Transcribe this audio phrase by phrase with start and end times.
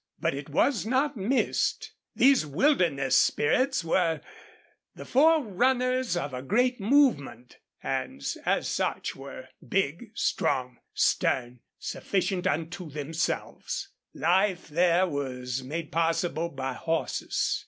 [0.19, 1.93] But it was not missed.
[2.15, 4.21] These wilderness spirits were
[4.95, 12.89] the forerunners of a great, movement, and as such were big, strong, stern, sufficient unto
[12.89, 13.89] themselves.
[14.15, 17.59] Life there was made possible by horses.